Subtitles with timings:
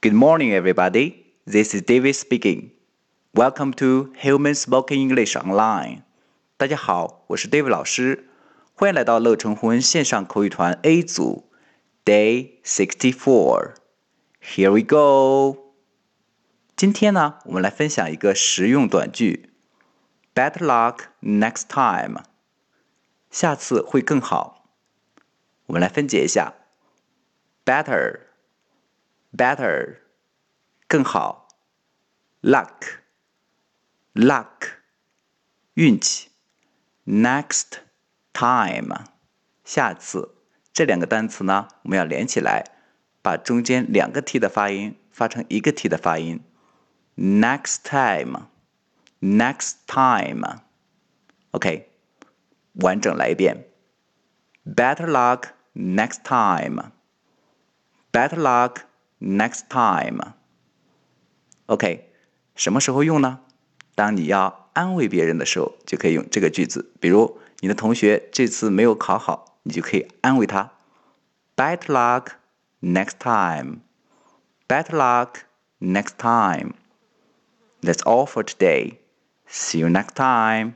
[0.00, 1.24] Good morning, everybody.
[1.46, 2.70] This is David speaking.
[3.34, 6.02] Welcome to Human Spoken English Online.
[6.56, 8.28] 大家好，我是 David 老师，
[8.74, 11.50] 欢迎来到乐成魂线上口语团 A 组，
[12.04, 13.74] Day sixty four.
[14.40, 15.74] Here we go.
[16.76, 19.50] 今天呢，我们来分享一个实用短句：
[20.34, 22.22] Better luck next time.
[23.30, 24.70] 下次会更好。
[25.66, 26.54] 我们来分解一下：
[27.64, 28.20] better。
[29.36, 29.96] better
[30.88, 31.48] 更好，
[32.42, 33.00] luck
[34.14, 34.78] luck
[35.74, 36.30] 运气，
[37.04, 37.78] next
[38.32, 39.04] time
[39.64, 40.34] 下次
[40.72, 42.64] 这两个单词呢，我们要连起来，
[43.20, 46.42] 把中间两个 t 的发音发成一个 t 的发音，
[47.16, 48.48] next time
[49.20, 50.60] next time
[51.50, 51.90] OK
[52.74, 53.66] 完整来一遍，
[54.64, 56.92] better luck next time
[58.12, 58.82] better luck
[59.20, 59.62] Next
[61.66, 62.12] time，OK，
[62.54, 63.40] 什么时候用呢？
[63.94, 66.92] 当你要安慰别人的时候，就可以用这个句子。
[67.00, 70.72] 比如你的同学这次没有考好，你就可以安慰他：
[71.56, 72.32] Better luck
[72.82, 73.78] next time.
[74.68, 75.44] Better luck
[75.80, 76.74] next time.
[77.80, 78.98] That's all for today.
[79.48, 80.74] See you next time.